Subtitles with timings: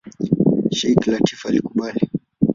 [0.77, 2.01] Sheikh Lateef alikubali.